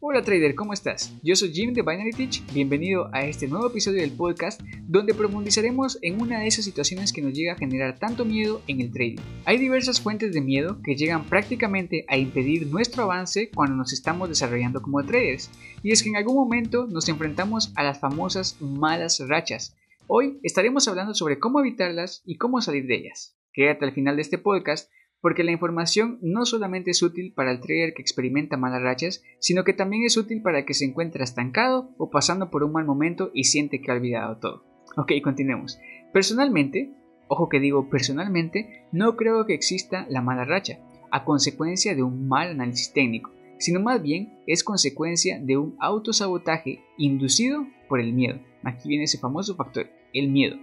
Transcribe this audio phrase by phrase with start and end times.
[0.00, 1.12] Hola trader, ¿cómo estás?
[1.22, 5.98] Yo soy Jim de Binary Teach, bienvenido a este nuevo episodio del podcast donde profundizaremos
[6.00, 9.18] en una de esas situaciones que nos llega a generar tanto miedo en el trading.
[9.44, 14.30] Hay diversas fuentes de miedo que llegan prácticamente a impedir nuestro avance cuando nos estamos
[14.30, 15.50] desarrollando como traders,
[15.82, 19.76] y es que en algún momento nos enfrentamos a las famosas malas rachas.
[20.06, 23.36] Hoy estaremos hablando sobre cómo evitarlas y cómo salir de ellas.
[23.52, 24.90] Quédate al final de este podcast
[25.20, 29.64] porque la información no solamente es útil para el trader que experimenta malas rachas, sino
[29.64, 32.84] que también es útil para el que se encuentra estancado o pasando por un mal
[32.84, 34.64] momento y siente que ha olvidado todo.
[34.96, 35.78] Ok, continuemos.
[36.12, 36.92] Personalmente,
[37.28, 40.78] ojo que digo personalmente, no creo que exista la mala racha
[41.10, 46.80] a consecuencia de un mal análisis técnico, sino más bien es consecuencia de un autosabotaje
[46.96, 48.40] inducido por el miedo.
[48.62, 50.56] Aquí viene ese famoso factor, el miedo.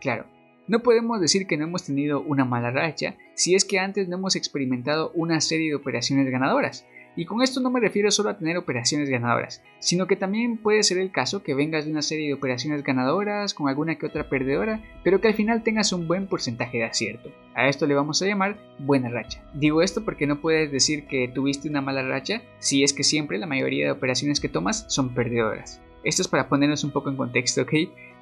[0.00, 0.26] Claro,
[0.70, 4.14] no podemos decir que no hemos tenido una mala racha si es que antes no
[4.14, 6.86] hemos experimentado una serie de operaciones ganadoras.
[7.16, 10.84] Y con esto no me refiero solo a tener operaciones ganadoras, sino que también puede
[10.84, 14.28] ser el caso que vengas de una serie de operaciones ganadoras con alguna que otra
[14.28, 17.32] perdedora, pero que al final tengas un buen porcentaje de acierto.
[17.56, 19.42] A esto le vamos a llamar buena racha.
[19.54, 23.38] Digo esto porque no puedes decir que tuviste una mala racha si es que siempre
[23.38, 25.82] la mayoría de operaciones que tomas son perdedoras.
[26.04, 27.72] Esto es para ponernos un poco en contexto, ¿ok?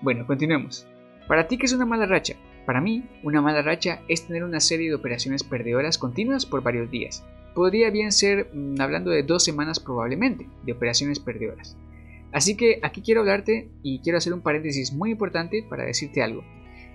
[0.01, 0.87] Bueno, continuemos.
[1.29, 2.37] Para ti, ¿qué es una mala racha?
[2.65, 6.91] Para mí, una mala racha es tener una serie de operaciones perdedoras continuas por varios
[6.91, 7.23] días.
[7.55, 11.77] Podría bien ser, mm, hablando de dos semanas probablemente, de operaciones perdedoras.
[12.33, 16.45] Así que aquí quiero hablarte y quiero hacer un paréntesis muy importante para decirte algo.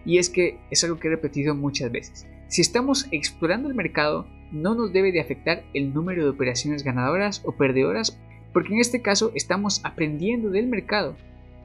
[0.03, 2.27] Y es que es algo que he repetido muchas veces.
[2.47, 7.43] Si estamos explorando el mercado, no nos debe de afectar el número de operaciones ganadoras
[7.45, 8.19] o perdedoras,
[8.51, 11.15] porque en este caso estamos aprendiendo del mercado,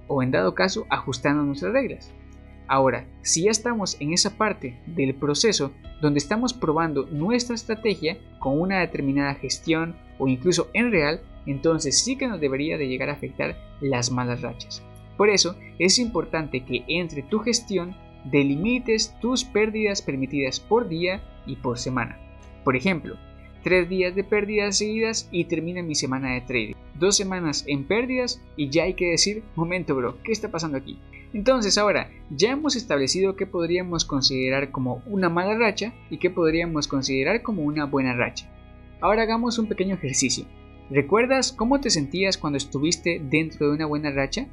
[0.06, 2.12] o en dado caso ajustando nuestras reglas.
[2.68, 8.60] Ahora, si ya estamos en esa parte del proceso donde estamos probando nuestra estrategia con
[8.60, 13.14] una determinada gestión o incluso en real, entonces sí que nos debería de llegar a
[13.14, 14.82] afectar las malas rachas.
[15.16, 21.56] Por eso es importante que entre tu gestión delimites tus pérdidas permitidas por día y
[21.56, 22.18] por semana.
[22.64, 23.16] Por ejemplo,
[23.62, 26.74] tres días de pérdidas seguidas y termina mi semana de trading.
[26.94, 30.98] Dos semanas en pérdidas y ya hay que decir, momento bro, ¿qué está pasando aquí?
[31.32, 36.88] Entonces ahora ya hemos establecido qué podríamos considerar como una mala racha y qué podríamos
[36.88, 38.50] considerar como una buena racha.
[39.00, 40.46] Ahora hagamos un pequeño ejercicio.
[40.90, 44.46] ¿Recuerdas cómo te sentías cuando estuviste dentro de una buena racha?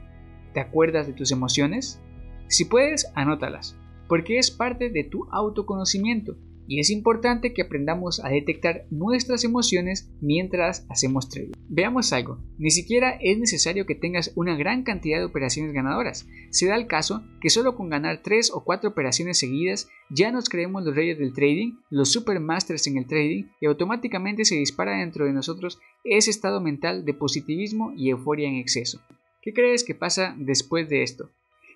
[0.53, 2.01] ¿Te acuerdas de tus emociones?
[2.47, 3.77] Si puedes, anótalas,
[4.07, 6.35] porque es parte de tu autoconocimiento
[6.67, 11.53] y es importante que aprendamos a detectar nuestras emociones mientras hacemos trading.
[11.69, 16.27] Veamos algo, ni siquiera es necesario que tengas una gran cantidad de operaciones ganadoras.
[16.49, 20.49] Se da el caso que solo con ganar 3 o 4 operaciones seguidas ya nos
[20.49, 25.25] creemos los reyes del trading, los supermasters en el trading y automáticamente se dispara dentro
[25.25, 29.01] de nosotros ese estado mental de positivismo y euforia en exceso.
[29.41, 31.29] ¿Qué crees que pasa después de esto?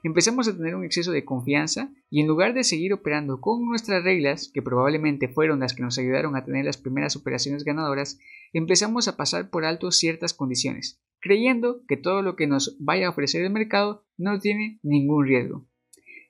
[0.04, 4.04] Empezamos a tener un exceso de confianza y en lugar de seguir operando con nuestras
[4.04, 8.20] reglas, que probablemente fueron las que nos ayudaron a tener las primeras operaciones ganadoras,
[8.54, 13.10] empezamos a pasar por alto ciertas condiciones, creyendo que todo lo que nos vaya a
[13.10, 15.66] ofrecer el mercado no tiene ningún riesgo.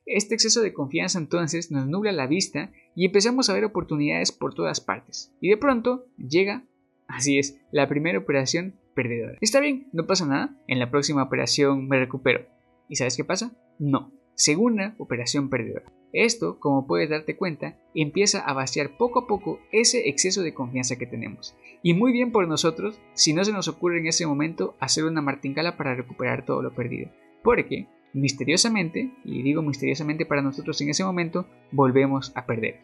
[0.05, 4.55] Este exceso de confianza entonces nos nubla la vista y empezamos a ver oportunidades por
[4.55, 5.31] todas partes.
[5.39, 6.63] Y de pronto llega,
[7.07, 9.37] así es, la primera operación perdedora.
[9.39, 12.47] Está bien, no pasa nada, en la próxima operación me recupero.
[12.89, 13.53] ¿Y sabes qué pasa?
[13.77, 14.11] No.
[14.33, 15.85] Segunda operación perdedora.
[16.11, 20.97] Esto, como puedes darte cuenta, empieza a vaciar poco a poco ese exceso de confianza
[20.97, 21.55] que tenemos.
[21.83, 25.21] Y muy bien por nosotros si no se nos ocurre en ese momento hacer una
[25.21, 27.11] martingala para recuperar todo lo perdido.
[27.43, 32.79] Porque, misteriosamente, y digo misteriosamente para nosotros en ese momento, volvemos a perder.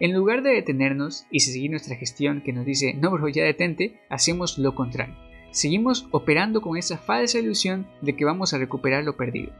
[0.00, 4.00] En lugar de detenernos y seguir nuestra gestión que nos dice no bro ya detente,
[4.08, 5.14] hacemos lo contrario
[5.54, 9.52] seguimos operando con esa falsa ilusión de que vamos a recuperar lo perdido.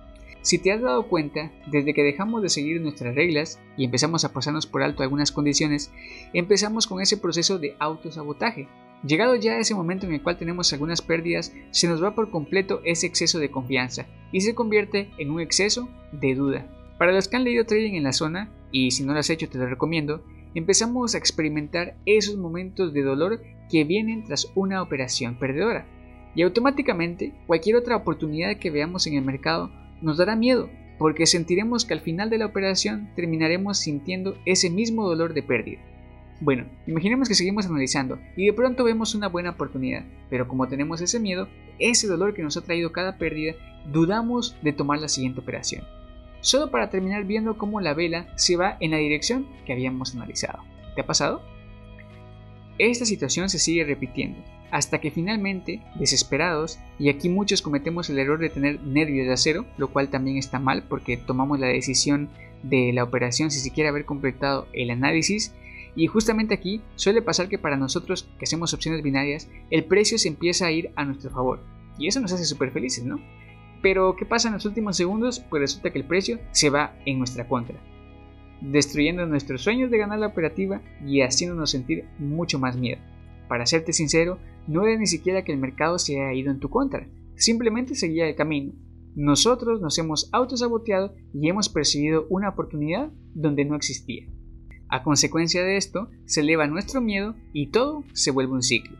[0.43, 4.32] Si te has dado cuenta, desde que dejamos de seguir nuestras reglas y empezamos a
[4.32, 5.91] pasarnos por alto algunas condiciones,
[6.34, 8.69] empezamos con ese proceso de autosabotaje.
[9.06, 12.81] Llegado ya ese momento en el cual tenemos algunas pérdidas, se nos va por completo
[12.85, 16.67] ese exceso de confianza y se convierte en un exceso de duda.
[16.99, 19.49] Para los que han leído trading en la zona, y si no lo has hecho
[19.49, 20.23] te lo recomiendo,
[20.54, 25.86] empezamos a experimentar esos momentos de dolor que vienen tras una operación perdedora.
[26.34, 29.70] Y automáticamente cualquier otra oportunidad que veamos en el mercado
[30.00, 30.68] nos dará miedo,
[30.98, 35.80] porque sentiremos que al final de la operación terminaremos sintiendo ese mismo dolor de pérdida.
[36.40, 41.00] Bueno, imaginemos que seguimos analizando y de pronto vemos una buena oportunidad, pero como tenemos
[41.00, 41.48] ese miedo,
[41.78, 43.54] ese dolor que nos ha traído cada pérdida,
[43.92, 45.84] dudamos de tomar la siguiente operación
[46.44, 50.62] solo para terminar viendo cómo la vela se va en la dirección que habíamos analizado.
[50.94, 51.43] ¿Te ha pasado?
[52.79, 54.38] Esta situación se sigue repitiendo,
[54.70, 59.64] hasta que finalmente, desesperados, y aquí muchos cometemos el error de tener nervios de acero,
[59.79, 62.29] lo cual también está mal porque tomamos la decisión
[62.62, 65.55] de la operación sin siquiera haber completado el análisis,
[65.97, 70.29] y justamente aquí suele pasar que para nosotros que hacemos opciones binarias, el precio se
[70.29, 71.61] empieza a ir a nuestro favor,
[71.97, 73.19] y eso nos hace súper felices, ¿no?
[73.84, 75.40] Pero ¿qué pasa en los últimos segundos?
[75.50, 77.78] Pues resulta que el precio se va en nuestra contra,
[78.62, 83.02] destruyendo nuestros sueños de ganar la operativa y haciéndonos sentir mucho más miedo.
[83.46, 86.70] Para serte sincero, no era ni siquiera que el mercado se haya ido en tu
[86.70, 88.72] contra, simplemente seguía el camino.
[89.16, 94.26] Nosotros nos hemos autosaboteado y hemos percibido una oportunidad donde no existía.
[94.88, 98.96] A consecuencia de esto, se eleva nuestro miedo y todo se vuelve un ciclo.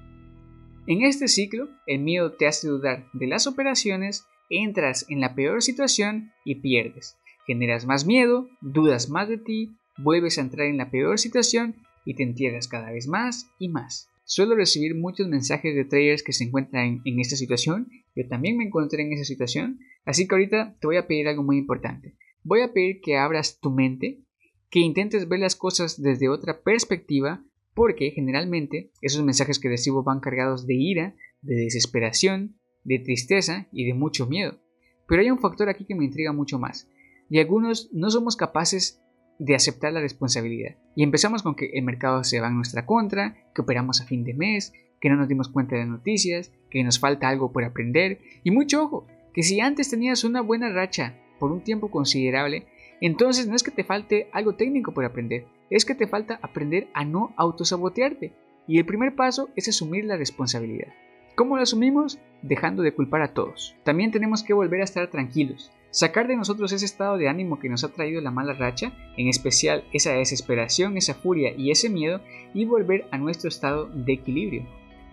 [0.87, 5.63] En este ciclo, el miedo te hace dudar de las operaciones, entras en la peor
[5.63, 7.17] situación y pierdes.
[7.47, 12.15] Generas más miedo, dudas más de ti, vuelves a entrar en la peor situación y
[12.15, 14.09] te entierras cada vez más y más.
[14.27, 17.89] Suelo recibir muchos mensajes de traders que se encuentran en, esta situación.
[18.17, 19.81] Yo también me encontré en esa situación.
[20.07, 22.17] Así que ahorita te voy a pedir algo muy importante.
[22.43, 24.23] Voy a pedir que abras tu mente,
[24.71, 27.45] que intentes ver las cosas desde otra perspectiva,
[27.75, 33.87] porque generalmente esos mensajes que recibo van cargados de ira, de desesperación, de tristeza y
[33.87, 34.59] de mucho miedo.
[35.07, 36.89] Pero hay un factor aquí que me intriga mucho más.
[37.29, 39.03] Y algunos no somos capaces
[39.39, 40.77] de aceptar la responsabilidad.
[40.95, 44.25] Y empezamos con que el mercado se va en nuestra contra, que operamos a fin
[44.25, 48.21] de mes, que no nos dimos cuenta de noticias, que nos falta algo por aprender.
[48.45, 52.67] Y mucho ojo, que si antes tenías una buena racha por un tiempo considerable,
[53.01, 56.89] entonces no es que te falte algo técnico por aprender, es que te falta aprender
[56.95, 58.33] a no autosabotearte.
[58.67, 60.89] Y el primer paso es asumir la responsabilidad.
[61.35, 62.21] ¿Cómo lo asumimos?
[62.43, 63.75] Dejando de culpar a todos.
[63.83, 67.69] También tenemos que volver a estar tranquilos, sacar de nosotros ese estado de ánimo que
[67.69, 72.21] nos ha traído la mala racha, en especial esa desesperación, esa furia y ese miedo,
[72.53, 74.65] y volver a nuestro estado de equilibrio.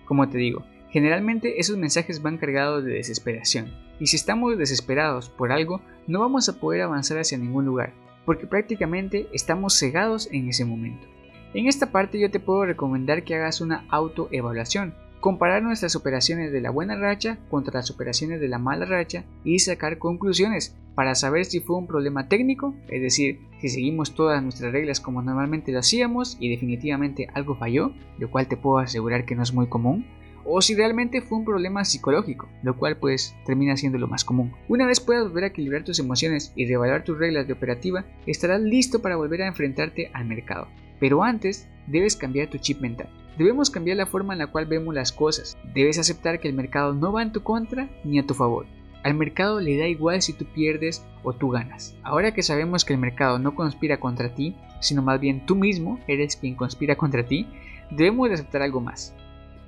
[0.05, 5.51] Como te digo, generalmente esos mensajes van cargados de desesperación, y si estamos desesperados por
[5.51, 7.93] algo, no vamos a poder avanzar hacia ningún lugar,
[8.27, 11.07] porque prácticamente estamos cegados en ese momento.
[11.55, 16.61] En esta parte yo te puedo recomendar que hagas una autoevaluación, comparar nuestras operaciones de
[16.61, 21.45] la buena racha contra las operaciones de la mala racha y sacar conclusiones para saber
[21.45, 25.79] si fue un problema técnico, es decir, si seguimos todas nuestras reglas como normalmente lo
[25.79, 30.05] hacíamos y definitivamente algo falló, lo cual te puedo asegurar que no es muy común,
[30.43, 34.53] o si realmente fue un problema psicológico, lo cual pues termina siendo lo más común.
[34.67, 38.59] Una vez puedas volver a equilibrar tus emociones y reevaluar tus reglas de operativa, estarás
[38.59, 40.67] listo para volver a enfrentarte al mercado.
[40.99, 43.20] Pero antes, debes cambiar tu chip mental.
[43.37, 45.57] Debemos cambiar la forma en la cual vemos las cosas.
[45.73, 48.65] Debes aceptar que el mercado no va en tu contra ni a tu favor.
[49.03, 51.95] Al mercado le da igual si tú pierdes o tú ganas.
[52.03, 55.99] Ahora que sabemos que el mercado no conspira contra ti, sino más bien tú mismo
[56.07, 57.47] eres quien conspira contra ti,
[57.89, 59.15] debemos de aceptar algo más.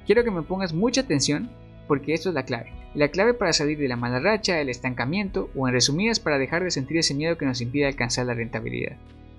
[0.06, 1.50] Quiero que me pongas mucha atención
[1.88, 2.74] porque esto es la clave.
[2.94, 6.63] La clave para salir de la mala racha, el estancamiento o en resumidas para dejar
[6.63, 8.98] de sentir ese miedo que nos impide alcanzar la rentabilidad.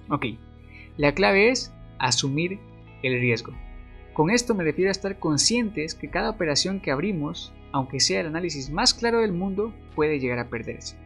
[0.09, 0.27] Ok,
[0.97, 2.59] la clave es asumir
[3.03, 3.53] el riesgo.
[4.15, 8.29] Con esto me refiero a estar conscientes que cada operación que abrimos, aunque sea el
[8.29, 10.97] análisis más claro del mundo, puede llegar a perderse.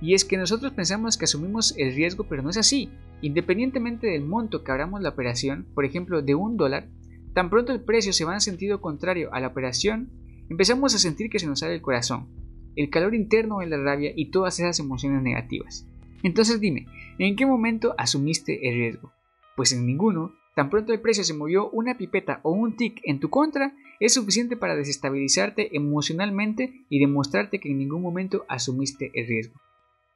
[0.00, 2.90] Y es que nosotros pensamos que asumimos el riesgo, pero no es así.
[3.22, 6.86] Independientemente del monto que abramos la operación, por ejemplo de un dólar,
[7.32, 10.12] tan pronto el precio se va en sentido contrario a la operación,
[10.48, 12.28] empezamos a sentir que se nos sale el corazón,
[12.76, 15.88] el calor interno de la rabia y todas esas emociones negativas.
[16.22, 16.86] Entonces dime,
[17.18, 19.12] ¿en qué momento asumiste el riesgo?
[19.56, 23.18] Pues en ninguno, Tan pronto el precio se movió una pipeta o un tick en
[23.18, 29.26] tu contra, es suficiente para desestabilizarte emocionalmente y demostrarte que en ningún momento asumiste el
[29.26, 29.60] riesgo.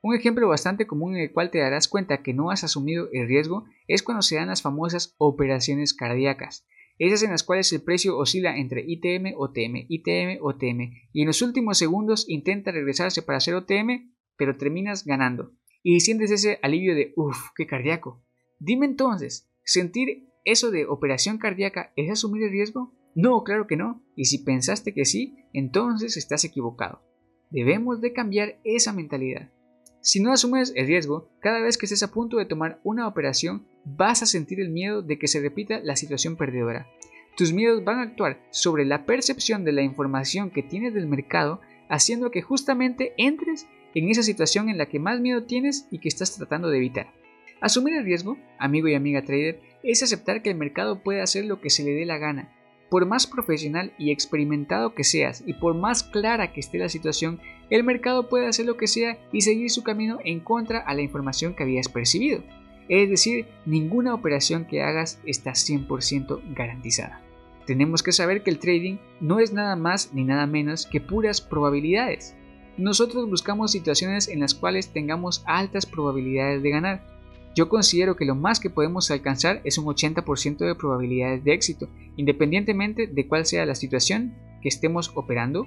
[0.00, 3.26] Un ejemplo bastante común en el cual te darás cuenta que no has asumido el
[3.26, 6.64] riesgo es cuando se dan las famosas operaciones cardíacas,
[6.98, 11.42] esas en las cuales el precio oscila entre ITM, OTM, ITM, OTM, y en los
[11.42, 15.52] últimos segundos intenta regresarse para hacer OTM, pero terminas ganando,
[15.82, 18.22] y sientes ese alivio de uff, qué cardíaco.
[18.60, 22.92] Dime entonces, ¿sentir ¿Eso de operación cardíaca es asumir el riesgo?
[23.14, 24.02] No, claro que no.
[24.16, 27.02] Y si pensaste que sí, entonces estás equivocado.
[27.50, 29.50] Debemos de cambiar esa mentalidad.
[30.00, 33.66] Si no asumes el riesgo, cada vez que estés a punto de tomar una operación,
[33.84, 36.86] vas a sentir el miedo de que se repita la situación perdedora.
[37.36, 41.60] Tus miedos van a actuar sobre la percepción de la información que tienes del mercado,
[41.88, 46.08] haciendo que justamente entres en esa situación en la que más miedo tienes y que
[46.08, 47.12] estás tratando de evitar.
[47.60, 51.60] Asumir el riesgo, amigo y amiga trader, es aceptar que el mercado puede hacer lo
[51.60, 52.52] que se le dé la gana.
[52.88, 57.40] Por más profesional y experimentado que seas y por más clara que esté la situación,
[57.68, 61.02] el mercado puede hacer lo que sea y seguir su camino en contra a la
[61.02, 62.42] información que habías percibido.
[62.88, 67.20] Es decir, ninguna operación que hagas está 100% garantizada.
[67.66, 71.42] Tenemos que saber que el trading no es nada más ni nada menos que puras
[71.42, 72.34] probabilidades.
[72.78, 77.17] Nosotros buscamos situaciones en las cuales tengamos altas probabilidades de ganar.
[77.58, 81.88] Yo considero que lo más que podemos alcanzar es un 80% de probabilidades de éxito,
[82.16, 85.66] independientemente de cuál sea la situación que estemos operando,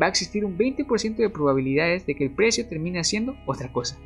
[0.00, 3.98] va a existir un 20% de probabilidades de que el precio termine haciendo otra cosa.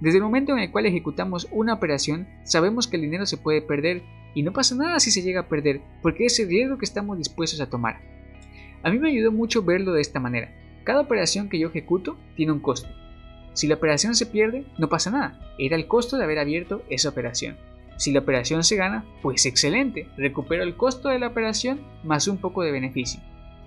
[0.00, 3.62] Desde el momento en el cual ejecutamos una operación, sabemos que el dinero se puede
[3.62, 4.02] perder
[4.34, 7.16] y no pasa nada si se llega a perder, porque es el riesgo que estamos
[7.16, 8.00] dispuestos a tomar.
[8.82, 10.52] A mí me ayudó mucho verlo de esta manera.
[10.82, 12.88] Cada operación que yo ejecuto tiene un costo.
[13.54, 15.40] Si la operación se pierde, no pasa nada.
[15.58, 17.56] Era el costo de haber abierto esa operación.
[17.96, 20.08] Si la operación se gana, pues excelente.
[20.16, 23.20] Recupero el costo de la operación más un poco de beneficio.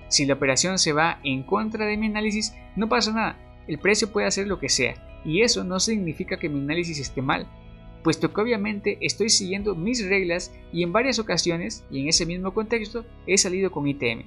[0.09, 3.37] Si la operación se va en contra de mi análisis, no pasa nada.
[3.67, 4.95] El precio puede hacer lo que sea.
[5.25, 7.47] Y eso no significa que mi análisis esté mal,
[8.03, 12.53] puesto que obviamente estoy siguiendo mis reglas y en varias ocasiones, y en ese mismo
[12.53, 14.23] contexto, he salido con ITM.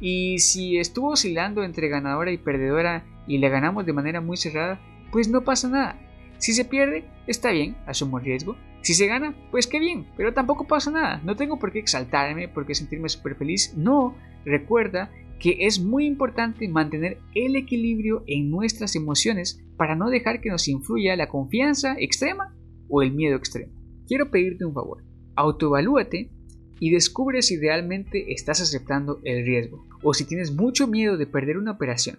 [0.00, 4.80] Y si estuvo oscilando entre ganadora y perdedora y le ganamos de manera muy cerrada,
[5.14, 5.96] pues no pasa nada.
[6.38, 8.56] Si se pierde, está bien, asumo el riesgo.
[8.82, 11.20] Si se gana, pues qué bien, pero tampoco pasa nada.
[11.24, 13.74] No tengo por qué exaltarme, por qué sentirme súper feliz.
[13.76, 20.40] No, recuerda que es muy importante mantener el equilibrio en nuestras emociones para no dejar
[20.40, 22.52] que nos influya la confianza extrema
[22.88, 23.72] o el miedo extremo.
[24.08, 25.04] Quiero pedirte un favor.
[25.36, 26.32] Autoevalúate
[26.80, 31.56] y descubre si realmente estás aceptando el riesgo o si tienes mucho miedo de perder
[31.56, 32.18] una operación.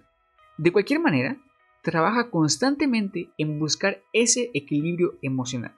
[0.56, 1.36] De cualquier manera,
[1.86, 5.72] trabaja constantemente en buscar ese equilibrio emocional.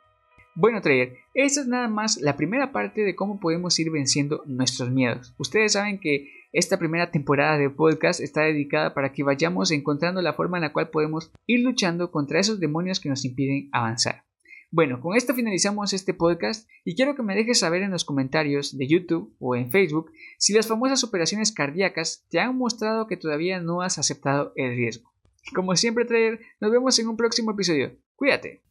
[0.55, 4.91] Bueno, trader, esta es nada más la primera parte de cómo podemos ir venciendo nuestros
[4.91, 5.35] miedos.
[5.37, 10.33] Ustedes saben que esta primera temporada de podcast está dedicada para que vayamos encontrando la
[10.33, 14.25] forma en la cual podemos ir luchando contra esos demonios que nos impiden avanzar.
[14.71, 18.79] Bueno, con esto finalizamos este podcast y quiero que me dejes saber en los comentarios
[18.79, 23.61] de YouTube o en Facebook si las famosas operaciones cardíacas te han mostrado que todavía
[23.61, 25.13] no has aceptado el riesgo.
[25.55, 27.97] Como siempre, trader, nos vemos en un próximo episodio.
[28.17, 28.63] Cuídate.